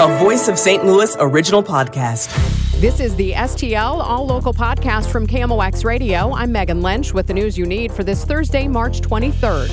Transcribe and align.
a 0.00 0.18
Voice 0.18 0.48
of 0.48 0.58
St. 0.58 0.82
Louis 0.82 1.14
original 1.20 1.62
podcast. 1.62 2.34
This 2.80 3.00
is 3.00 3.14
the 3.16 3.32
STL 3.32 4.02
All 4.02 4.24
Local 4.24 4.54
podcast 4.54 5.10
from 5.10 5.26
KMOX 5.26 5.84
Radio. 5.84 6.32
I'm 6.32 6.50
Megan 6.50 6.80
Lynch 6.80 7.12
with 7.12 7.26
the 7.26 7.34
news 7.34 7.58
you 7.58 7.66
need 7.66 7.92
for 7.92 8.02
this 8.02 8.24
Thursday, 8.24 8.66
March 8.66 9.02
23rd. 9.02 9.68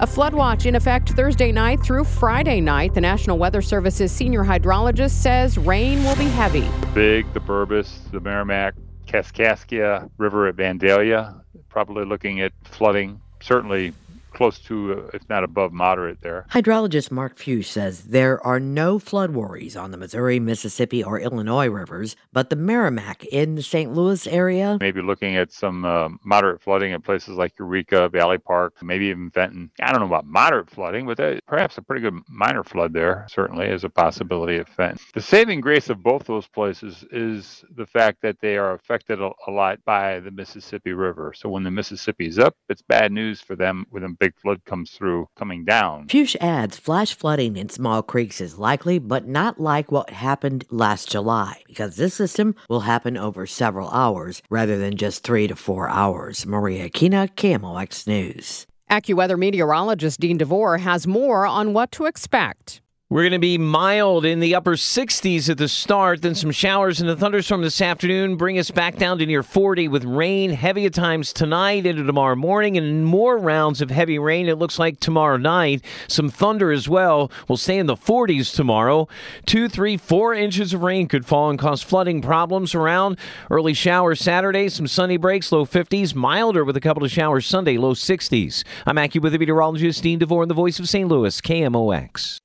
A 0.00 0.06
flood 0.06 0.32
watch 0.32 0.64
in 0.64 0.74
effect 0.74 1.10
Thursday 1.10 1.52
night 1.52 1.82
through 1.82 2.04
Friday 2.04 2.62
night. 2.62 2.94
The 2.94 3.02
National 3.02 3.36
Weather 3.36 3.60
Service's 3.60 4.10
senior 4.10 4.42
hydrologist 4.42 5.10
says 5.10 5.58
rain 5.58 6.02
will 6.02 6.16
be 6.16 6.28
heavy. 6.28 6.60
The 6.80 6.90
Big, 6.94 7.32
the 7.34 7.40
Bourbeuse, 7.40 8.10
the 8.10 8.22
Meramec, 8.22 8.72
Kaskaskia 9.06 10.10
River 10.16 10.46
at 10.46 10.56
Vandalia, 10.56 11.42
probably 11.68 12.06
looking 12.06 12.40
at 12.40 12.52
flooding. 12.64 13.20
Certainly 13.42 13.92
close 14.32 14.58
to, 14.60 14.92
uh, 14.92 15.10
if 15.14 15.28
not 15.28 15.44
above 15.44 15.72
moderate 15.72 16.20
there. 16.20 16.46
Hydrologist 16.50 17.10
Mark 17.10 17.38
Fuchs 17.38 17.68
says 17.68 18.04
there 18.04 18.44
are 18.46 18.60
no 18.60 18.98
flood 18.98 19.32
worries 19.32 19.76
on 19.76 19.90
the 19.90 19.96
Missouri, 19.96 20.38
Mississippi, 20.40 21.02
or 21.02 21.18
Illinois 21.20 21.68
rivers, 21.68 22.16
but 22.32 22.50
the 22.50 22.56
Meramec 22.56 23.24
in 23.26 23.54
the 23.54 23.62
St. 23.62 23.92
Louis 23.92 24.26
area. 24.26 24.78
Maybe 24.80 25.02
looking 25.02 25.36
at 25.36 25.52
some 25.52 25.84
uh, 25.84 26.08
moderate 26.24 26.62
flooding 26.62 26.92
in 26.92 27.00
places 27.02 27.36
like 27.36 27.52
Eureka, 27.58 28.08
Valley 28.08 28.38
Park, 28.38 28.74
maybe 28.82 29.06
even 29.06 29.30
Fenton. 29.30 29.70
I 29.80 29.92
don't 29.92 30.00
know 30.00 30.06
about 30.06 30.26
moderate 30.26 30.70
flooding, 30.70 31.06
but 31.06 31.16
that, 31.16 31.44
perhaps 31.46 31.78
a 31.78 31.82
pretty 31.82 32.02
good 32.02 32.18
minor 32.28 32.64
flood 32.64 32.92
there 32.92 33.26
certainly 33.28 33.66
is 33.66 33.84
a 33.84 33.88
possibility 33.88 34.56
of 34.56 34.68
Fenton. 34.68 34.98
The 35.14 35.20
saving 35.20 35.60
grace 35.60 35.90
of 35.90 36.02
both 36.02 36.24
those 36.24 36.46
places 36.46 37.04
is 37.10 37.64
the 37.76 37.86
fact 37.86 38.22
that 38.22 38.40
they 38.40 38.56
are 38.56 38.72
affected 38.72 39.20
a, 39.20 39.30
a 39.46 39.50
lot 39.50 39.84
by 39.84 40.20
the 40.20 40.30
Mississippi 40.30 40.92
River. 40.92 41.32
So 41.34 41.48
when 41.48 41.62
the 41.64 41.70
Mississippi 41.70 42.26
is 42.26 42.38
up, 42.38 42.56
it's 42.68 42.82
bad 42.82 43.12
news 43.12 43.40
for 43.40 43.56
them 43.56 43.86
with 43.90 44.04
big 44.18 44.28
big 44.28 44.40
flood 44.40 44.64
comes 44.64 44.90
through 44.90 45.28
coming 45.36 45.64
down. 45.64 46.06
Fuchs 46.08 46.36
adds 46.40 46.78
flash 46.78 47.14
flooding 47.14 47.56
in 47.56 47.68
small 47.68 48.02
creeks 48.02 48.40
is 48.40 48.58
likely, 48.58 48.98
but 48.98 49.26
not 49.26 49.58
like 49.58 49.90
what 49.90 50.10
happened 50.10 50.64
last 50.70 51.10
July, 51.10 51.62
because 51.66 51.96
this 51.96 52.14
system 52.14 52.54
will 52.68 52.80
happen 52.80 53.16
over 53.16 53.46
several 53.46 53.88
hours 53.90 54.42
rather 54.50 54.78
than 54.78 54.96
just 54.96 55.24
three 55.24 55.46
to 55.48 55.56
four 55.56 55.88
hours. 55.88 56.46
Maria 56.46 56.88
Kina, 56.88 57.28
KMOX 57.36 58.06
News. 58.06 58.66
AccuWeather 58.90 59.38
meteorologist 59.38 60.20
Dean 60.20 60.38
DeVore 60.38 60.78
has 60.78 61.06
more 61.06 61.46
on 61.46 61.72
what 61.72 61.92
to 61.92 62.06
expect. 62.06 62.80
We're 63.10 63.22
going 63.22 63.32
to 63.32 63.38
be 63.38 63.56
mild 63.56 64.26
in 64.26 64.40
the 64.40 64.54
upper 64.54 64.76
60s 64.76 65.48
at 65.48 65.56
the 65.56 65.66
start, 65.66 66.20
then 66.20 66.34
some 66.34 66.50
showers 66.50 67.00
and 67.00 67.08
a 67.08 67.16
thunderstorm 67.16 67.62
this 67.62 67.80
afternoon 67.80 68.36
bring 68.36 68.58
us 68.58 68.70
back 68.70 68.96
down 68.96 69.16
to 69.16 69.24
near 69.24 69.42
40 69.42 69.88
with 69.88 70.04
rain 70.04 70.50
heavy 70.50 70.84
at 70.84 70.92
times 70.92 71.32
tonight 71.32 71.86
into 71.86 72.04
tomorrow 72.04 72.36
morning 72.36 72.76
and 72.76 73.06
more 73.06 73.38
rounds 73.38 73.80
of 73.80 73.90
heavy 73.90 74.18
rain 74.18 74.46
it 74.46 74.58
looks 74.58 74.78
like 74.78 75.00
tomorrow 75.00 75.38
night. 75.38 75.82
Some 76.06 76.28
thunder 76.28 76.70
as 76.70 76.86
well. 76.86 77.32
We'll 77.48 77.56
stay 77.56 77.78
in 77.78 77.86
the 77.86 77.96
40s 77.96 78.54
tomorrow. 78.54 79.08
Two, 79.46 79.70
three, 79.70 79.96
four 79.96 80.34
inches 80.34 80.74
of 80.74 80.82
rain 80.82 81.08
could 81.08 81.24
fall 81.24 81.48
and 81.48 81.58
cause 81.58 81.82
flooding 81.82 82.20
problems 82.20 82.74
around. 82.74 83.16
Early 83.50 83.72
showers 83.72 84.20
Saturday, 84.20 84.68
some 84.68 84.86
sunny 84.86 85.16
breaks, 85.16 85.50
low 85.50 85.64
50s, 85.64 86.14
milder 86.14 86.62
with 86.62 86.76
a 86.76 86.80
couple 86.82 87.04
of 87.04 87.10
showers 87.10 87.46
Sunday, 87.46 87.78
low 87.78 87.94
60s. 87.94 88.64
I'm 88.84 88.96
AccuWeather 88.96 89.40
meteorologist 89.40 90.02
Dean 90.02 90.18
DeVore 90.18 90.42
in 90.42 90.50
the 90.50 90.54
voice 90.54 90.78
of 90.78 90.90
St. 90.90 91.08
Louis, 91.08 91.40
KMOX. 91.40 92.38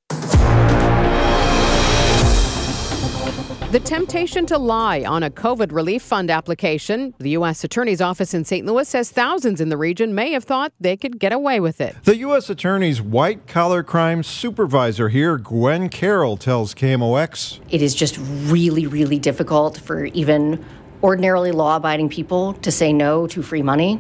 The 3.74 3.80
temptation 3.80 4.46
to 4.46 4.60
lie 4.60 5.02
on 5.04 5.24
a 5.24 5.32
COVID 5.32 5.72
relief 5.72 6.04
fund 6.04 6.30
application. 6.30 7.16
The 7.18 7.32
U.S. 7.32 7.64
Attorney's 7.64 8.02
Office 8.02 8.36
in 8.36 8.46
St. 8.46 8.68
Louis 8.68 8.88
says 8.88 9.10
thousands 9.10 9.60
in 9.60 9.70
the 9.70 9.78
region 9.78 10.14
may 10.14 10.32
have 10.34 10.44
thought 10.44 10.74
they 10.80 10.96
could 10.96 11.18
get 11.18 11.34
away 11.34 11.60
with 11.60 11.82
it. 11.82 11.96
The 12.04 12.18
U.S. 12.18 12.52
Attorney's 12.52 13.02
white 13.02 13.48
collar 13.48 13.82
crime 13.82 14.22
supervisor 14.22 15.10
here, 15.10 15.40
Gwen 15.40 15.90
Carroll, 15.90 16.38
tells 16.38 16.76
KMOX 16.76 17.62
It 17.72 17.82
is 17.82 17.96
just 17.96 18.20
really, 18.22 18.86
really 18.86 19.18
difficult 19.18 19.80
for 19.80 20.06
even 20.06 20.64
ordinarily 21.02 21.52
law 21.52 21.78
abiding 21.78 22.10
people 22.10 22.54
to 22.54 22.72
say 22.72 22.94
no 22.94 23.26
to 23.26 23.42
free 23.42 23.64
money. 23.64 24.00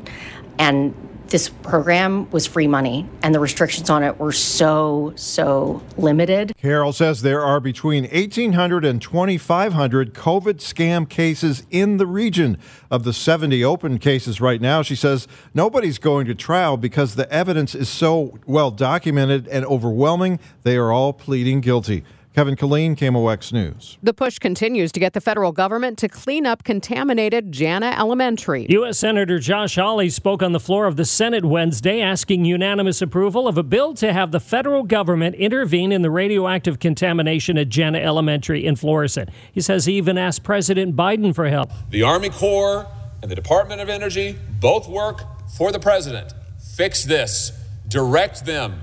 And 0.59 0.94
this 1.28 1.50
program 1.50 2.29
was 2.31 2.45
free 2.45 2.67
money, 2.67 3.09
and 3.22 3.34
the 3.34 3.39
restrictions 3.39 3.89
on 3.89 4.03
it 4.03 4.19
were 4.19 4.31
so, 4.31 5.13
so 5.16 5.81
limited. 5.97 6.53
Carroll 6.57 6.94
says 6.94 7.22
there 7.22 7.44
are 7.44 7.59
between 7.59 8.03
1,800 8.03 8.85
and 8.85 9.01
2,500 9.01 10.13
COVID 10.13 10.56
scam 10.56 11.09
cases 11.09 11.66
in 11.72 11.97
the 11.97 12.07
region. 12.07 12.57
Of 12.91 13.03
the 13.03 13.13
70 13.13 13.63
open 13.63 13.97
cases 13.97 14.39
right 14.39 14.61
now, 14.61 14.84
she 14.84 14.95
says 14.95 15.28
nobody's 15.53 15.97
going 15.97 16.28
to 16.28 16.35
trial 16.35 16.78
because 16.78 17.16
the 17.16 17.31
evidence 17.34 17.73
is 17.73 17.90
so 17.90 18.38
well 18.45 18.69
documented 18.69 19.47
and 19.47 19.66
overwhelming, 19.66 20.40
they 20.61 20.78
are 20.78 20.91
all 20.91 21.13
pleading 21.13 21.61
guilty. 21.61 22.03
Kevin 22.34 22.56
Killeen, 22.56 22.96
KMOX 22.96 23.54
News. 23.54 24.00
The 24.02 24.14
push 24.14 24.40
continues 24.40 24.92
to 24.94 25.00
get 25.00 25.14
the 25.14 25.22
federal 25.22 25.52
government 25.52 26.00
to 26.00 26.10
clean 26.10 26.48
up 26.48 26.64
contaminated 26.64 27.52
Jana 27.52 27.96
Elementary. 27.96 28.66
U.S. 28.70 28.98
Senator 28.98 29.38
Josh 29.38 29.76
Hawley 29.76 30.10
spoke 30.10 30.42
on 30.42 30.52
the 30.52 30.60
floor 30.60 30.88
of 30.88 30.96
the 30.96 31.06
Senate 31.06 31.46
Wednesday 31.46 32.02
asking 32.02 32.46
unanimous 32.46 33.04
approval 33.04 33.48
of 33.48 33.60
a 33.60 33.62
bill 33.62 33.94
to 33.96 34.12
have 34.12 34.32
the 34.32 34.40
federal 34.40 34.82
government 34.82 35.36
intervene 35.36 35.92
in 35.92 36.02
the 36.02 36.10
radioactive 36.10 36.80
contamination 36.80 37.56
at 37.56 37.70
Jana 37.70 38.00
Elementary 38.00 38.66
in 38.66 38.76
Florissant. 38.76 39.30
He 39.52 39.62
says 39.62 39.86
he 39.86 39.94
even 39.94 40.18
asked 40.18 40.42
President 40.42 40.96
Biden 40.96 41.36
for 41.36 41.48
help. 41.48 41.70
The 41.92 42.02
Army 42.02 42.32
Corps 42.32 42.88
and 43.22 43.30
the 43.30 43.36
Department 43.36 43.80
of 43.80 43.90
Energy 43.90 44.40
both 44.60 44.88
work 44.88 45.22
for 45.56 45.72
the 45.72 45.80
president. 45.80 46.34
Fix 46.76 47.04
this, 47.04 47.52
direct 47.88 48.44
them 48.48 48.82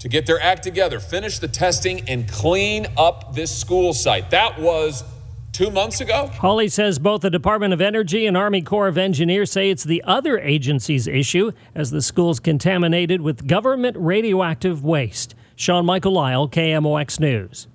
to 0.00 0.08
get 0.08 0.26
their 0.26 0.40
act 0.40 0.62
together, 0.62 0.98
finish 0.98 1.38
the 1.38 1.48
testing, 1.48 2.08
and 2.08 2.28
clean 2.28 2.86
up 2.96 3.34
this 3.34 3.56
school 3.56 3.94
site. 3.94 4.30
That 4.30 4.58
was 4.58 5.04
two 5.52 5.70
months 5.70 6.00
ago. 6.00 6.26
Hawley 6.34 6.68
says 6.68 6.98
both 6.98 7.20
the 7.20 7.30
Department 7.30 7.74
of 7.74 7.80
Energy 7.80 8.26
and 8.26 8.36
Army 8.36 8.62
Corps 8.62 8.88
of 8.88 8.96
Engineers 8.96 9.52
say 9.52 9.70
it's 9.70 9.84
the 9.84 10.02
other 10.04 10.38
agency's 10.38 11.06
issue 11.06 11.52
as 11.74 11.90
the 11.90 12.02
school's 12.02 12.40
contaminated 12.40 13.20
with 13.20 13.46
government 13.46 13.96
radioactive 13.98 14.82
waste. 14.82 15.34
Sean 15.54 15.84
Michael 15.84 16.12
Lyle, 16.12 16.48
KMOX 16.48 17.20
News. 17.20 17.68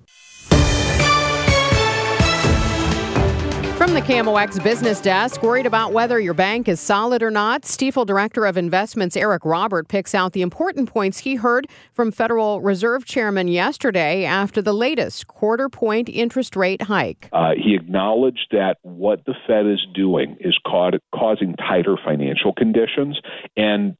The 3.95 4.01
KMOX 4.01 4.61
business 4.61 4.99
desk, 4.99 5.41
worried 5.41 5.65
about 5.65 5.93
whether 5.93 6.19
your 6.19 6.33
bank 6.33 6.67
is 6.67 6.81
solid 6.81 7.23
or 7.23 7.31
not, 7.31 7.61
Stifel 7.61 8.05
Director 8.05 8.45
of 8.45 8.57
Investments 8.57 9.15
Eric 9.15 9.45
Robert 9.45 9.87
picks 9.87 10.13
out 10.13 10.33
the 10.33 10.41
important 10.41 10.89
points 10.89 11.19
he 11.19 11.35
heard 11.35 11.65
from 11.93 12.11
Federal 12.11 12.59
Reserve 12.59 13.05
Chairman 13.05 13.47
yesterday 13.47 14.25
after 14.25 14.61
the 14.61 14.73
latest 14.73 15.27
quarter 15.27 15.69
point 15.69 16.09
interest 16.09 16.57
rate 16.57 16.81
hike. 16.81 17.29
Uh, 17.31 17.51
he 17.55 17.73
acknowledged 17.73 18.47
that 18.51 18.79
what 18.81 19.23
the 19.25 19.33
Fed 19.47 19.65
is 19.65 19.87
doing 19.93 20.35
is 20.41 20.59
ca- 20.67 20.99
causing 21.13 21.55
tighter 21.55 21.95
financial 22.03 22.51
conditions 22.51 23.17
and 23.55 23.95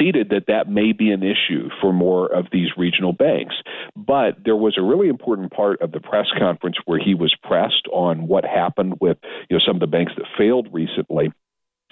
conceded 0.00 0.30
that 0.30 0.46
that 0.46 0.68
may 0.68 0.92
be 0.92 1.10
an 1.10 1.22
issue 1.22 1.68
for 1.80 1.92
more 1.92 2.26
of 2.26 2.46
these 2.52 2.68
regional 2.76 3.12
banks. 3.12 3.54
But 3.96 4.36
there 4.44 4.56
was 4.56 4.76
a 4.78 4.82
really 4.82 5.08
important 5.08 5.52
part 5.52 5.80
of 5.82 5.92
the 5.92 6.00
press 6.00 6.26
conference 6.38 6.76
where 6.86 6.98
he 6.98 7.14
was 7.14 7.34
pressed 7.42 7.86
on 7.92 8.26
what 8.26 8.44
happened 8.44 8.98
with 9.00 9.18
you 9.48 9.56
know 9.56 9.62
some 9.64 9.76
of 9.76 9.80
the 9.80 9.86
banks 9.86 10.12
that 10.16 10.26
failed 10.38 10.68
recently. 10.72 11.32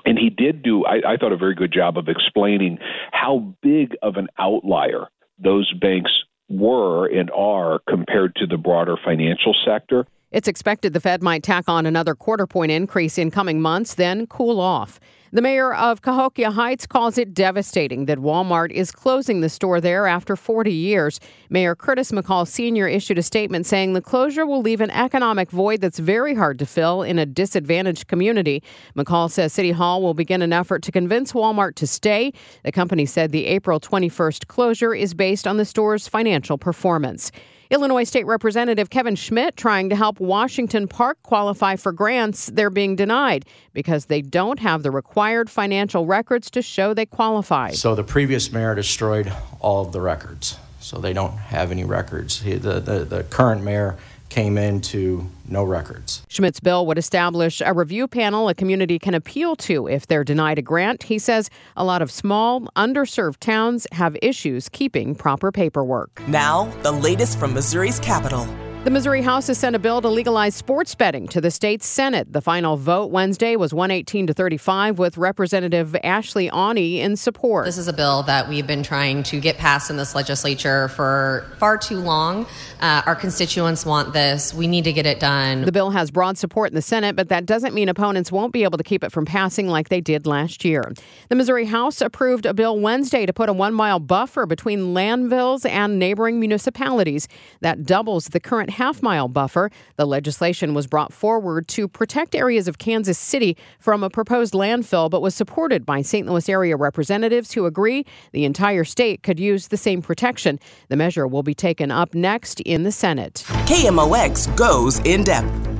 And 0.05 0.19
he 0.19 0.31
did 0.31 0.63
do, 0.63 0.85
I, 0.85 1.15
I 1.15 1.17
thought, 1.17 1.33
a 1.33 1.37
very 1.37 1.55
good 1.55 1.73
job 1.73 1.99
of 1.99 2.09
explaining 2.09 2.79
how 3.13 3.55
big 3.63 3.97
of 4.01 4.17
an 4.17 4.29
outlier 4.39 5.09
those 5.39 5.71
banks 5.75 6.13
were 6.49 7.07
and 7.07 7.31
are 7.33 7.81
compared 7.89 8.37
to 8.37 8.47
the 8.47 8.57
broader 8.57 8.97
financial 9.05 9.55
sector. 9.67 10.07
It's 10.31 10.47
expected 10.49 10.93
the 10.93 11.01
Fed 11.01 11.23
might 11.23 11.43
tack 11.43 11.65
on 11.69 11.87
another 11.87 12.15
quarter 12.15 12.47
point 12.47 12.71
increase 12.71 13.17
in 13.17 13.31
coming 13.31 13.63
months, 13.63 13.95
then 13.95 14.27
cool 14.27 14.61
off. 14.61 15.01
The 15.33 15.41
mayor 15.41 15.75
of 15.75 16.03
Cahokia 16.03 16.51
Heights 16.51 16.87
calls 16.87 17.17
it 17.17 17.33
devastating 17.33 18.05
that 18.07 18.19
Walmart 18.19 18.71
is 18.71 18.93
closing 18.93 19.41
the 19.41 19.49
store 19.49 19.81
there 19.81 20.07
after 20.07 20.37
40 20.37 20.71
years. 20.71 21.19
Mayor 21.49 21.75
Curtis 21.75 22.13
McCall 22.13 22.47
Sr. 22.47 22.87
issued 22.87 23.19
a 23.19 23.23
statement 23.23 23.65
saying 23.65 23.95
the 23.95 24.03
closure 24.03 24.47
will 24.47 24.61
leave 24.61 24.83
an 24.83 24.91
economic 24.91 25.51
void 25.51 25.81
that's 25.81 25.99
very 25.99 26.35
hard 26.35 26.59
to 26.59 26.67
fill 26.67 27.03
in 27.03 27.19
a 27.19 27.25
disadvantaged 27.25 28.07
community. 28.07 28.63
McCall 28.97 29.31
says 29.31 29.55
City 29.55 29.73
Hall 29.73 30.03
will 30.03 30.15
begin 30.15 30.43
an 30.43 30.53
effort 30.53 30.83
to 30.83 30.93
convince 30.93 31.33
Walmart 31.33 31.75
to 31.77 31.87
stay. 31.87 32.35
The 32.65 32.73
company 32.73 33.07
said 33.07 33.33
the 33.33 33.47
April 33.47 33.81
21st 33.81 34.47
closure 34.47 34.95
is 34.95 35.15
based 35.15 35.47
on 35.47 35.57
the 35.57 35.65
store's 35.65 36.07
financial 36.07 36.59
performance. 36.59 37.33
Illinois 37.71 38.05
State 38.05 38.25
Representative 38.25 38.89
Kevin 38.89 39.15
Schmidt 39.15 39.55
trying 39.57 39.91
to 39.91 39.97
help 39.97 40.21
Washington 40.21 40.89
Park 40.89 41.19
qualify 41.23 41.77
for 41.77 41.93
grants 41.93 42.47
they're 42.47 42.71
being 42.71 42.97
denied 42.97 43.45
because 43.75 44.07
they 44.07 44.23
don't 44.23 44.59
have 44.59 44.83
the 44.83 44.91
required 44.91 45.51
financial 45.51 46.07
records 46.07 46.51
to 46.51 46.63
show 46.63 46.95
they 46.95 47.05
qualify. 47.05 47.73
So 47.73 47.95
the 47.95 48.05
previous 48.05 48.51
mayor 48.51 48.75
destroyed 48.75 49.31
all 49.61 49.85
of 49.85 49.93
the 49.93 50.01
records. 50.01 50.57
So 50.81 50.99
they 50.99 51.13
don't 51.13 51.37
have 51.37 51.71
any 51.71 51.85
records. 51.85 52.43
The, 52.43 52.57
the, 52.57 53.05
the 53.05 53.25
current 53.25 53.63
mayor 53.63 53.99
came 54.29 54.59
into 54.59 55.27
no 55.49 55.65
records. 55.65 56.23
Schmidt's 56.29 56.61
bill 56.61 56.87
would 56.87 56.99
establish 56.99 57.63
a 57.65 57.73
review 57.73 58.07
panel 58.07 58.49
a 58.49 58.55
community 58.55 58.99
can 58.99 59.15
appeal 59.15 59.57
to 59.57 59.89
if 59.89 60.07
they're 60.07 60.25
denied 60.25 60.59
a 60.59 60.63
grant. 60.63 61.05
He 61.05 61.19
says 61.19 61.51
a 61.77 61.85
lot 61.85 62.03
of 62.03 62.11
small, 62.11 62.63
underserved 62.77 63.39
towns 63.39 63.87
have 63.93 64.17
issues 64.23 64.69
keeping 64.69 65.15
proper 65.15 65.51
paperwork. 65.51 66.23
Now, 66.29 66.65
the 66.83 66.93
latest 66.93 67.39
from 67.39 67.55
Missouri's 67.55 67.99
capital. 67.99 68.47
The 68.89 68.95
Missouri 68.95 69.21
House 69.21 69.49
has 69.49 69.59
sent 69.59 69.77
a 69.77 69.79
bill 69.79 70.01
to 70.01 70.09
legalize 70.09 70.55
sports 70.55 70.95
betting 70.95 71.29
to 71.29 71.43
the 71.43 71.51
state 71.51 71.83
Senate. 71.83 72.33
The 72.33 72.41
final 72.41 72.79
vote 72.79 73.11
Wednesday 73.11 73.55
was 73.55 73.75
118 73.75 74.29
to 74.29 74.33
35 74.33 74.99
with 74.99 75.19
Representative 75.19 75.95
Ashley 76.03 76.49
Aune 76.49 76.79
in 76.79 77.15
support. 77.15 77.67
This 77.67 77.77
is 77.77 77.87
a 77.87 77.93
bill 77.93 78.23
that 78.23 78.49
we've 78.49 78.67
been 78.67 78.83
trying 78.83 79.25
to 79.25 79.41
get 79.41 79.59
passed 79.59 79.91
in 79.91 79.99
this 79.99 80.15
legislature 80.15 80.89
for 80.89 81.53
far 81.59 81.77
too 81.77 81.99
long. 81.99 82.47
Uh, 82.81 83.03
our 83.05 83.15
constituents 83.15 83.85
want 83.85 84.15
this. 84.15 84.55
We 84.55 84.67
need 84.67 84.85
to 84.85 84.93
get 84.95 85.05
it 85.05 85.21
done. 85.21 85.67
The 85.67 85.73
bill 85.73 85.91
has 85.91 86.11
broad 86.11 86.39
support 86.39 86.71
in 86.71 86.75
the 86.75 86.81
Senate, 86.81 87.15
but 87.15 87.29
that 87.29 87.45
doesn't 87.45 87.75
mean 87.75 87.91
opponents 87.91 88.33
won't 88.33 88.55
be 88.55 88.65
able 88.65 88.79
to 88.79 88.85
keep 88.85 89.05
it 89.05 89.13
from 89.13 89.27
passing 89.27 89.69
like 89.69 89.91
they 89.91 90.01
did 90.01 90.27
last 90.27 90.65
year. 90.65 90.95
The 91.29 91.35
Missouri 91.35 91.67
House 91.67 92.01
approved 92.01 92.47
a 92.47 92.55
bill 92.55 92.81
Wednesday 92.81 93.27
to 93.27 93.35
put 93.35 93.51
a 93.51 93.53
one 93.53 93.75
mile 93.75 94.01
buffer 94.01 94.47
between 94.47 94.95
landfills 94.95 95.69
and 95.69 95.99
neighboring 95.99 96.41
municipalities. 96.41 97.29
That 97.61 97.85
doubles 97.85 98.29
the 98.29 98.41
current 98.41 98.78
half 98.79 99.03
mile 99.03 99.29
buffer. 99.29 99.71
The 99.97 100.07
legislation 100.07 100.73
was 100.73 100.87
brought 100.87 101.13
forward 101.13 101.69
to 101.69 101.87
protect 101.87 102.35
areas 102.35 102.69
of 102.69 102.79
Kansas 102.79 103.19
City 103.19 103.57
from 103.79 104.03
a 104.03 104.09
proposed 104.09 104.55
landfill, 104.55 105.11
but 105.11 105.21
was 105.21 105.35
supported 105.35 105.85
by 105.85 106.01
St. 106.03 106.27
Louis 106.27 106.49
area 106.49 106.77
representatives 106.77 107.53
who 107.53 107.67
agree 107.67 108.07
the 108.33 108.45
entire 108.45 108.85
state 108.85 109.23
could 109.23 109.39
use 109.39 109.69
the 109.69 109.77
same 109.77 110.01
protection. 110.01 110.59
The 110.89 110.97
measure 110.97 111.27
will 111.27 111.43
be 111.43 111.55
taken 111.55 111.91
up 111.91 112.15
next 112.15 112.61
in 112.61 112.85
the 112.85 112.93
Senate. 112.93 113.45
KMOX 113.67 114.57
goes 114.57 114.99
in 115.01 115.25
depth. 115.25 115.78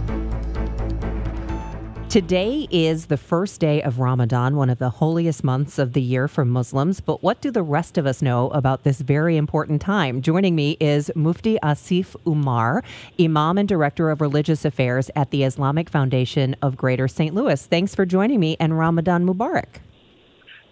Today 2.09 2.67
is 2.71 3.07
the 3.07 3.19
first 3.19 3.61
day 3.61 3.83
of 3.83 3.99
Ramadan, 3.99 4.57
one 4.57 4.71
of 4.71 4.79
the 4.79 4.89
holiest 4.89 5.45
months 5.45 5.79
of 5.79 5.93
the 5.93 6.01
year 6.01 6.27
for 6.27 6.43
Muslims. 6.43 7.03
But 7.03 7.23
what 7.23 7.43
do 7.43 7.51
the 7.51 7.63
rest 7.63 7.99
of 7.99 8.07
us 8.07 8.23
know 8.23 8.49
about 8.49 8.83
this 8.83 9.03
very 9.03 9.37
important 9.37 9.83
time? 9.83 10.23
Joining 10.23 10.57
me 10.57 10.79
is 10.81 11.11
Mufti 11.15 11.59
Asif 11.63 12.17
Umar, 12.27 12.83
Imam 13.21 13.59
and 13.59 13.69
Director 13.69 14.09
of 14.09 14.23
Religious 14.23 14.65
Affairs 14.65 15.11
at 15.17 15.33
the 15.33 15.45
Islamic 15.45 15.91
Foundation 15.91 16.57
of 16.63 16.79
Greater 16.79 17.09
St. 17.09 17.35
Louis. 17.35 17.67
Thanks 17.67 17.95
for 17.95 18.07
joining 18.07 18.41
me 18.41 18.57
and 18.59 18.79
Ramadan 18.79 19.27
Mubarak. 19.27 19.83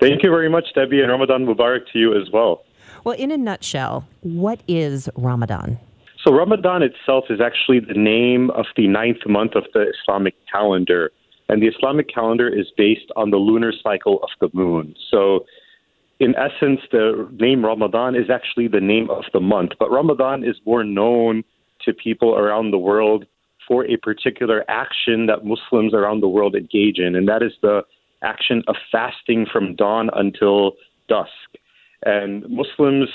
Thank 0.00 0.22
you 0.22 0.30
very 0.30 0.48
much, 0.48 0.64
Debbie, 0.74 1.02
and 1.02 1.10
Ramadan 1.10 1.44
Mubarak 1.44 1.80
to 1.92 1.98
you 1.98 2.18
as 2.18 2.30
well. 2.32 2.64
Well, 3.04 3.14
in 3.18 3.30
a 3.30 3.36
nutshell, 3.36 4.08
what 4.22 4.62
is 4.66 5.10
Ramadan? 5.16 5.78
So, 6.24 6.32
Ramadan 6.32 6.82
itself 6.82 7.26
is 7.28 7.42
actually 7.42 7.80
the 7.80 7.94
name 7.94 8.50
of 8.52 8.64
the 8.74 8.88
ninth 8.88 9.26
month 9.26 9.54
of 9.54 9.64
the 9.74 9.92
Islamic 10.02 10.34
calendar. 10.50 11.12
And 11.48 11.62
the 11.62 11.69
Islamic 11.69 12.12
calendar 12.12 12.48
is 12.48 12.66
based 12.76 13.10
on 13.14 13.31
the 13.31 13.37
lunar 13.37 13.72
cycle 13.82 14.20
of 14.22 14.31
the 14.40 14.48
moon. 14.56 14.94
So, 15.10 15.46
in 16.19 16.34
essence, 16.34 16.81
the 16.90 17.28
name 17.38 17.64
Ramadan 17.64 18.14
is 18.14 18.31
actually 18.31 18.69
the 18.69 18.81
name 18.81 19.10
of 19.10 19.25
the 19.32 19.40
month. 19.40 19.72
But 19.78 19.90
Ramadan 19.90 20.44
is 20.44 20.56
more 20.64 20.82
known 20.82 21.44
to 21.84 21.93
people 21.93 22.37
around 22.37 22.70
the 22.70 22.78
world 22.78 23.26
for 23.69 23.84
a 23.84 23.96
particular 23.96 24.64
action 24.69 25.26
that 25.26 25.44
Muslims 25.44 25.93
around 25.93 26.20
the 26.20 26.28
world 26.28 26.54
engage 26.54 26.98
in, 26.98 27.14
and 27.16 27.28
that 27.28 27.43
is 27.43 27.52
the 27.62 27.82
action 28.22 28.62
of 28.66 28.76
fasting 28.90 29.46
from 29.50 29.75
dawn 29.75 30.08
until 30.14 30.72
dusk. 31.08 31.31
And 32.04 32.49
Muslims 32.49 33.08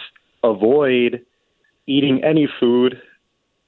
avoid 0.43 1.25
eating 1.87 2.23
any 2.23 2.47
food 2.59 3.01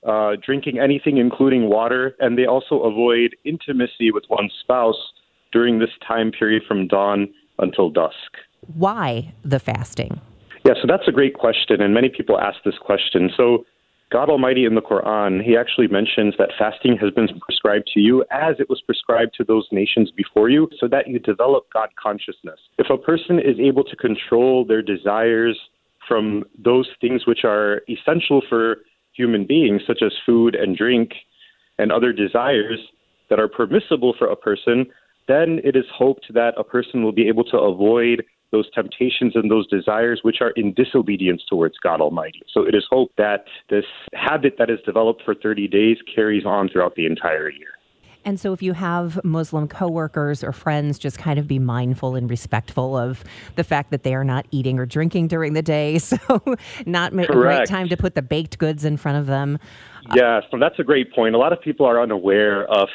uh, 0.05 0.31
drinking 0.44 0.79
anything, 0.79 1.17
including 1.17 1.69
water, 1.69 2.15
and 2.19 2.38
they 2.38 2.45
also 2.45 2.81
avoid 2.81 3.35
intimacy 3.45 4.11
with 4.11 4.23
one's 4.29 4.53
spouse 4.59 5.11
during 5.51 5.79
this 5.79 5.91
time 6.05 6.31
period 6.31 6.63
from 6.67 6.88
dawn 6.88 7.31
until 7.59 7.89
dusk. 7.89 8.38
Why 8.75 9.33
the 9.44 9.59
fasting? 9.59 10.19
Yeah, 10.65 10.73
so 10.81 10.88
that's 10.88 11.07
a 11.07 11.11
great 11.11 11.35
question, 11.35 11.81
and 11.81 11.94
many 11.94 12.09
people 12.09 12.39
ask 12.39 12.57
this 12.63 12.77
question. 12.79 13.29
So, 13.35 13.65
God 14.11 14.29
Almighty 14.29 14.65
in 14.65 14.75
the 14.75 14.81
Quran, 14.81 15.44
He 15.44 15.57
actually 15.57 15.88
mentions 15.88 16.35
that 16.38 16.49
fasting 16.57 16.97
has 17.01 17.11
been 17.11 17.27
prescribed 17.39 17.89
to 17.94 17.99
you 17.99 18.23
as 18.31 18.56
it 18.59 18.69
was 18.69 18.79
prescribed 18.81 19.33
to 19.38 19.44
those 19.44 19.67
nations 19.71 20.11
before 20.11 20.49
you, 20.49 20.69
so 20.79 20.88
that 20.88 21.07
you 21.07 21.19
develop 21.19 21.65
God 21.73 21.89
consciousness. 22.01 22.59
If 22.77 22.89
a 22.89 22.97
person 22.97 23.39
is 23.39 23.59
able 23.59 23.83
to 23.83 23.95
control 23.95 24.65
their 24.65 24.81
desires 24.81 25.59
from 26.07 26.44
those 26.57 26.88
things 27.01 27.25
which 27.25 27.44
are 27.44 27.81
essential 27.89 28.41
for 28.47 28.77
human 29.15 29.45
beings, 29.45 29.81
such 29.86 30.01
as 30.04 30.12
food 30.25 30.56
and 30.56 30.77
drink 30.77 31.12
and 31.77 31.92
other 31.92 32.13
desires 32.13 32.80
that 33.30 33.39
are 33.39 33.48
permissible 33.48 34.13
for 34.18 34.27
a 34.27 34.36
person, 34.36 34.86
then 35.27 35.60
it 35.63 35.75
is 35.75 35.86
hoped 35.95 36.33
that 36.33 36.54
a 36.57 36.63
person 36.63 37.04
will 37.04 37.12
be 37.12 37.27
able 37.27 37.44
to 37.45 37.57
avoid 37.57 38.24
those 38.51 38.69
temptations 38.71 39.36
and 39.36 39.50
those 39.50 39.68
desires 39.68 40.19
which 40.21 40.38
are 40.39 40.51
in 40.51 40.74
disobedience 40.74 41.42
towards 41.50 41.75
God 41.80 42.01
Almighty. 42.01 42.44
So 42.54 42.62
it 42.62 42.75
is 42.75 42.86
hoped 42.89 43.18
that 43.18 43.45
this 43.69 43.86
habit 44.13 44.56
that 44.60 44.69
is 44.69 44.77
developed 44.86 45.24
for 45.25 45.33
30 45.33 45.68
days 45.68 45.98
carries 46.13 46.45
on 46.45 46.69
throughout 46.69 46.94
the 46.95 47.07
entire 47.07 47.50
year. 47.50 47.71
And 48.25 48.39
so, 48.39 48.53
if 48.53 48.61
you 48.61 48.73
have 48.73 49.23
Muslim 49.23 49.67
coworkers 49.67 50.43
or 50.43 50.51
friends, 50.51 50.97
just 50.97 51.17
kind 51.17 51.37
of 51.37 51.47
be 51.47 51.59
mindful 51.59 52.15
and 52.15 52.29
respectful 52.29 52.97
of 52.97 53.23
the 53.55 53.63
fact 53.63 53.91
that 53.91 54.03
they 54.03 54.15
are 54.15 54.23
not 54.23 54.45
eating 54.51 54.79
or 54.79 54.85
drinking 54.85 55.27
during 55.27 55.53
the 55.53 55.61
day. 55.61 55.99
So, 56.13 56.17
not 56.85 57.11
Correct. 57.11 57.29
a 57.29 57.33
great 57.33 57.67
time 57.67 57.89
to 57.89 57.97
put 57.97 58.13
the 58.13 58.21
baked 58.21 58.59
goods 58.59 58.85
in 58.85 58.97
front 58.97 59.17
of 59.17 59.25
them. 59.25 59.57
Yeah, 60.15 60.41
so 60.51 60.59
that's 60.59 60.77
a 60.77 60.83
great 60.83 61.13
point. 61.13 61.33
A 61.33 61.37
lot 61.37 61.53
of 61.53 61.61
people 61.61 61.85
are 61.85 61.99
unaware 62.01 62.65
of 62.65 62.89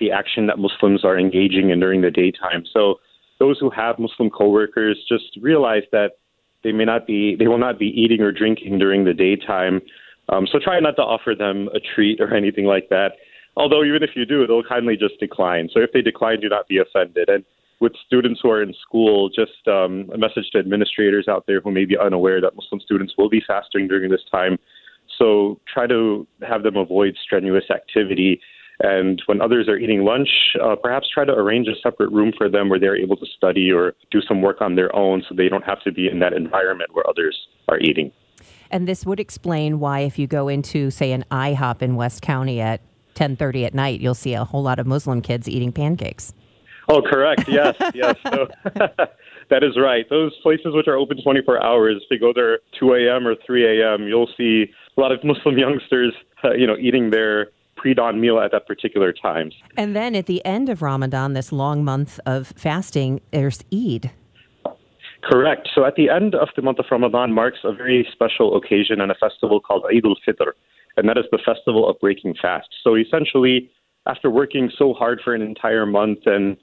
the 0.00 0.10
action 0.10 0.46
that 0.46 0.58
Muslims 0.58 1.04
are 1.04 1.18
engaging 1.18 1.70
in 1.70 1.80
during 1.80 2.00
the 2.00 2.10
daytime. 2.10 2.64
So, 2.72 3.00
those 3.38 3.58
who 3.58 3.68
have 3.70 3.98
Muslim 3.98 4.30
coworkers 4.30 4.96
just 5.08 5.36
realize 5.42 5.82
that 5.92 6.12
they 6.62 6.72
may 6.72 6.84
not 6.84 7.06
be, 7.06 7.36
they 7.36 7.48
will 7.48 7.58
not 7.58 7.78
be 7.78 7.86
eating 7.86 8.20
or 8.20 8.32
drinking 8.32 8.78
during 8.78 9.04
the 9.04 9.14
daytime. 9.14 9.82
Um, 10.30 10.46
so, 10.50 10.58
try 10.58 10.80
not 10.80 10.96
to 10.96 11.02
offer 11.02 11.34
them 11.36 11.68
a 11.74 11.80
treat 11.80 12.20
or 12.20 12.32
anything 12.36 12.64
like 12.64 12.88
that. 12.88 13.12
Although 13.56 13.84
even 13.84 14.02
if 14.02 14.10
you 14.14 14.26
do, 14.26 14.46
they'll 14.46 14.64
kindly 14.64 14.96
just 14.96 15.18
decline. 15.20 15.68
So 15.72 15.80
if 15.80 15.92
they 15.92 16.02
decline, 16.02 16.40
do 16.40 16.48
not 16.48 16.66
be 16.68 16.78
offended. 16.78 17.28
And 17.28 17.44
with 17.80 17.92
students 18.06 18.40
who 18.42 18.50
are 18.50 18.62
in 18.62 18.74
school, 18.80 19.28
just 19.28 19.66
um, 19.68 20.10
a 20.12 20.18
message 20.18 20.50
to 20.52 20.58
administrators 20.58 21.28
out 21.28 21.44
there 21.46 21.60
who 21.60 21.70
may 21.70 21.84
be 21.84 21.96
unaware 21.96 22.40
that 22.40 22.56
Muslim 22.56 22.80
students 22.80 23.14
will 23.16 23.28
be 23.28 23.42
fasting 23.46 23.88
during 23.88 24.10
this 24.10 24.22
time. 24.30 24.58
So 25.18 25.60
try 25.72 25.86
to 25.86 26.26
have 26.46 26.62
them 26.62 26.76
avoid 26.76 27.16
strenuous 27.22 27.64
activity. 27.70 28.40
And 28.80 29.22
when 29.26 29.40
others 29.40 29.68
are 29.68 29.76
eating 29.76 30.02
lunch, 30.04 30.28
uh, 30.60 30.74
perhaps 30.74 31.08
try 31.08 31.24
to 31.24 31.32
arrange 31.32 31.68
a 31.68 31.78
separate 31.80 32.10
room 32.10 32.32
for 32.36 32.48
them 32.48 32.68
where 32.68 32.80
they're 32.80 32.96
able 32.96 33.16
to 33.16 33.26
study 33.36 33.70
or 33.70 33.94
do 34.10 34.20
some 34.20 34.42
work 34.42 34.60
on 34.60 34.74
their 34.74 34.94
own 34.96 35.22
so 35.28 35.34
they 35.34 35.48
don't 35.48 35.64
have 35.64 35.80
to 35.84 35.92
be 35.92 36.08
in 36.08 36.18
that 36.18 36.32
environment 36.32 36.90
where 36.92 37.08
others 37.08 37.38
are 37.68 37.78
eating. 37.78 38.10
And 38.70 38.88
this 38.88 39.06
would 39.06 39.20
explain 39.20 39.78
why, 39.78 40.00
if 40.00 40.18
you 40.18 40.26
go 40.26 40.48
into, 40.48 40.90
say, 40.90 41.12
an 41.12 41.24
IHOP 41.30 41.82
in 41.82 41.94
West 41.94 42.22
County 42.22 42.60
at 42.60 42.80
10:30 43.14 43.66
at 43.66 43.74
night, 43.74 44.00
you'll 44.00 44.14
see 44.14 44.34
a 44.34 44.44
whole 44.44 44.62
lot 44.62 44.78
of 44.78 44.86
Muslim 44.86 45.22
kids 45.22 45.48
eating 45.48 45.72
pancakes. 45.72 46.32
Oh, 46.88 47.02
correct. 47.02 47.48
Yes, 47.48 47.74
yes. 47.94 48.16
So, 48.24 48.48
that 49.50 49.62
is 49.62 49.76
right. 49.78 50.08
Those 50.10 50.32
places 50.42 50.74
which 50.74 50.88
are 50.88 50.96
open 50.96 51.22
24 51.22 51.62
hours, 51.62 52.02
if 52.02 52.10
you 52.10 52.18
go 52.18 52.32
there 52.34 52.60
2 52.78 52.94
a.m. 52.94 53.26
or 53.26 53.34
3 53.46 53.80
a.m., 53.80 54.06
you'll 54.06 54.30
see 54.36 54.66
a 54.96 55.00
lot 55.00 55.12
of 55.12 55.22
Muslim 55.24 55.58
youngsters, 55.64 56.12
uh, 56.44 56.52
you 56.52 56.66
know, 56.66 56.76
eating 56.76 57.10
their 57.10 57.48
pre-dawn 57.76 58.20
meal 58.20 58.38
at 58.38 58.52
that 58.52 58.66
particular 58.66 59.12
time. 59.12 59.50
And 59.76 59.94
then 59.96 60.14
at 60.14 60.26
the 60.26 60.44
end 60.44 60.68
of 60.68 60.80
Ramadan, 60.80 61.32
this 61.34 61.52
long 61.52 61.84
month 61.84 62.20
of 62.24 62.52
fasting, 62.56 63.20
there's 63.30 63.64
Eid. 63.72 64.10
Correct. 65.22 65.68
So 65.74 65.84
at 65.84 65.96
the 65.96 66.10
end 66.10 66.34
of 66.34 66.48
the 66.54 66.62
month 66.62 66.78
of 66.78 66.84
Ramadan 66.90 67.32
marks 67.32 67.58
a 67.64 67.72
very 67.72 68.06
special 68.12 68.56
occasion 68.56 69.00
and 69.00 69.10
a 69.10 69.14
festival 69.14 69.58
called 69.58 69.84
Eid 69.90 70.04
al-Fitr 70.04 70.52
and 70.96 71.08
that 71.08 71.18
is 71.18 71.24
the 71.30 71.38
festival 71.44 71.88
of 71.88 71.98
breaking 72.00 72.34
fast. 72.40 72.68
So 72.82 72.96
essentially, 72.96 73.70
after 74.06 74.30
working 74.30 74.70
so 74.76 74.92
hard 74.92 75.20
for 75.24 75.34
an 75.34 75.42
entire 75.42 75.86
month 75.86 76.20
and 76.26 76.56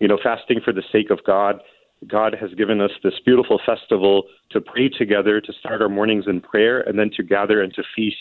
you 0.00 0.08
know 0.08 0.18
fasting 0.22 0.60
for 0.64 0.72
the 0.72 0.82
sake 0.92 1.10
of 1.10 1.20
God, 1.24 1.60
God 2.06 2.34
has 2.40 2.52
given 2.54 2.80
us 2.80 2.90
this 3.02 3.14
beautiful 3.24 3.60
festival 3.64 4.24
to 4.50 4.60
pray 4.60 4.88
together, 4.88 5.40
to 5.40 5.52
start 5.60 5.82
our 5.82 5.88
mornings 5.88 6.24
in 6.26 6.40
prayer, 6.40 6.80
and 6.80 6.98
then 6.98 7.10
to 7.16 7.22
gather 7.22 7.62
and 7.62 7.72
to 7.74 7.82
feast 7.94 8.16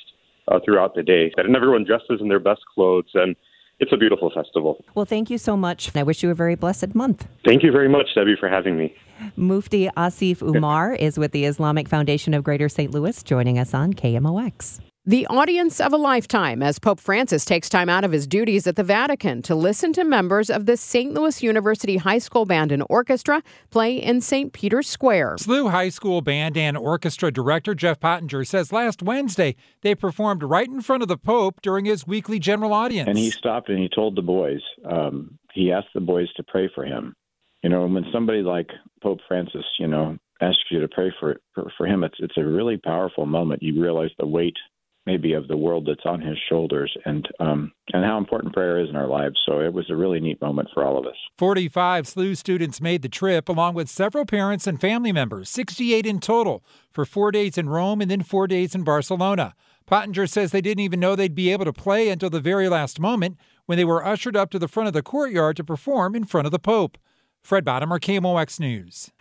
uh, 0.48 0.60
throughout 0.64 0.96
the 0.96 1.04
day. 1.04 1.32
And 1.38 1.56
everyone 1.56 1.86
dresses 1.86 2.20
in 2.22 2.28
their 2.28 2.40
best 2.40 2.62
clothes 2.74 3.12
and 3.14 3.36
it's 3.80 3.94
a 3.94 3.98
beautiful 3.98 4.30
festival. 4.34 4.84
Well, 4.94 5.06
thank 5.06 5.30
you 5.30 5.38
so 5.38 5.56
much. 5.56 5.96
I 5.96 6.04
wish 6.04 6.22
you 6.22 6.30
a 6.30 6.36
very 6.36 6.56
blessed 6.56 6.96
month. 6.96 7.28
Thank 7.46 7.64
you 7.64 7.72
very 7.72 7.88
much, 7.88 8.08
Debbie, 8.14 8.36
for 8.38 8.50
having 8.50 8.78
me. 8.78 8.94
Mufti 9.38 9.88
Asif 9.96 10.42
Umar 10.42 10.94
is 10.94 11.18
with 11.18 11.32
the 11.32 11.46
Islamic 11.46 11.88
Foundation 11.88 12.34
of 12.34 12.44
Greater 12.44 12.70
St. 12.70 12.92
Louis, 12.92 13.24
joining 13.24 13.58
us 13.58 13.74
on 13.74 13.94
KMOX. 13.94 14.82
The 15.10 15.26
audience 15.26 15.82
of 15.82 15.92
a 15.92 15.98
lifetime 15.98 16.62
as 16.62 16.78
Pope 16.78 17.00
Francis 17.00 17.44
takes 17.44 17.68
time 17.68 17.90
out 17.90 18.04
of 18.04 18.12
his 18.12 18.28
duties 18.28 18.68
at 18.68 18.76
the 18.76 18.84
Vatican 18.84 19.42
to 19.42 19.56
listen 19.56 19.92
to 19.94 20.04
members 20.04 20.52
of 20.52 20.68
the 20.68 20.78
St. 20.78 21.16
Louis 21.16 21.42
University 21.42 21.98
High 21.98 22.20
School 22.20 22.46
Band 22.46 22.72
and 22.72 22.84
Orchestra 22.92 23.42
play 23.72 23.96
in 23.96 24.22
St. 24.22 24.54
Peter's 24.54 24.88
Square. 24.88 25.38
SLU 25.38 25.72
High 25.72 25.90
School 25.90 26.22
Band 26.22 26.56
and 26.58 26.78
Orchestra 26.78 27.32
Director 27.32 27.74
Jeff 27.74 28.00
Pottinger 28.00 28.46
says 28.46 28.72
last 28.72 29.02
Wednesday 29.02 29.56
they 29.82 29.96
performed 29.96 30.44
right 30.44 30.68
in 30.68 30.80
front 30.80 31.02
of 31.02 31.10
the 31.10 31.18
Pope 31.18 31.60
during 31.64 31.86
his 31.86 32.06
weekly 32.06 32.38
general 32.38 32.72
audience. 32.72 33.10
And 33.10 33.18
he 33.18 33.32
stopped 33.32 33.70
and 33.70 33.80
he 33.80 33.90
told 33.90 34.16
the 34.16 34.22
boys, 34.22 34.62
um, 34.86 35.40
he 35.56 35.72
asked 35.72 35.90
the 35.96 36.02
boys 36.02 36.32
to 36.34 36.44
pray 36.44 36.70
for 36.76 36.86
him. 36.86 37.16
You 37.64 37.72
know, 37.72 37.88
when 37.88 38.06
somebody 38.14 38.44
like 38.44 38.70
Pope 39.02 39.22
Francis, 39.28 39.66
you 39.80 39.88
know, 39.88 40.20
asks 40.40 40.66
you 40.70 40.82
to 40.82 40.88
pray 40.88 41.12
for 41.20 41.38
for, 41.56 41.72
for 41.80 41.88
him, 41.88 42.04
it's 42.04 42.18
it's 42.20 42.38
a 42.38 42.46
really 42.46 42.78
powerful 42.78 43.26
moment. 43.26 43.64
You 43.64 43.82
realize 43.82 44.12
the 44.20 44.28
weight 44.28 44.56
maybe 45.10 45.34
of 45.34 45.48
the 45.48 45.58
world 45.58 45.88
that's 45.88 46.06
on 46.06 46.22
his 46.22 46.38
shoulders 46.48 46.96
and 47.06 47.28
um, 47.40 47.72
and 47.94 48.06
how 48.06 48.18
important 48.20 48.54
prayer 48.54 48.80
is 48.80 48.90
in 48.90 48.96
our 48.96 49.08
lives. 49.08 49.36
So 49.48 49.60
it 49.60 49.74
was 49.74 49.90
a 49.90 49.96
really 49.96 50.20
neat 50.20 50.40
moment 50.40 50.70
for 50.72 50.86
all 50.86 51.00
of 51.00 51.08
us. 51.08 51.16
45 51.40 52.06
SLU 52.06 52.38
students 52.38 52.80
made 52.80 53.02
the 53.02 53.10
trip 53.10 53.50
along 53.50 53.74
with 53.74 53.90
several 53.90 54.26
parents 54.26 54.68
and 54.68 54.80
family 54.80 55.12
members, 55.12 55.50
68 55.50 56.06
in 56.06 56.20
total, 56.20 56.64
for 56.92 57.06
four 57.06 57.32
days 57.32 57.58
in 57.58 57.70
Rome 57.70 58.02
and 58.02 58.12
then 58.12 58.22
four 58.22 58.46
days 58.46 58.76
in 58.76 58.84
Barcelona. 58.84 59.56
Pottinger 59.88 60.28
says 60.28 60.52
they 60.52 60.62
didn't 60.62 60.84
even 60.84 61.00
know 61.00 61.16
they'd 61.16 61.34
be 61.34 61.52
able 61.52 61.66
to 61.66 61.74
play 61.74 62.10
until 62.10 62.30
the 62.30 62.40
very 62.40 62.70
last 62.70 63.00
moment 63.00 63.38
when 63.66 63.80
they 63.80 63.86
were 63.86 64.06
ushered 64.06 64.38
up 64.38 64.52
to 64.52 64.60
the 64.60 64.68
front 64.68 64.86
of 64.86 64.94
the 64.94 65.02
courtyard 65.02 65.56
to 65.58 65.64
perform 65.64 66.16
in 66.16 66.26
front 66.26 66.46
of 66.46 66.52
the 66.52 66.60
Pope. 66.60 67.00
Fred 67.42 67.66
Bodimer, 67.66 68.00
KMOX 68.00 68.60
News. 68.60 69.12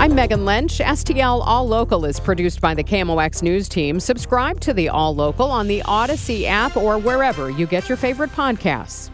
I'm 0.00 0.14
Megan 0.14 0.46
Lynch. 0.46 0.78
STL 0.78 1.42
All 1.44 1.68
Local 1.68 2.06
is 2.06 2.18
produced 2.18 2.62
by 2.62 2.72
the 2.72 2.82
KMOX 2.82 3.42
News 3.42 3.68
team. 3.68 4.00
Subscribe 4.00 4.58
to 4.60 4.72
the 4.72 4.88
All 4.88 5.14
Local 5.14 5.50
on 5.50 5.68
the 5.68 5.82
Odyssey 5.82 6.46
app 6.46 6.74
or 6.74 6.96
wherever 6.96 7.50
you 7.50 7.66
get 7.66 7.86
your 7.86 7.98
favorite 7.98 8.30
podcasts. 8.30 9.10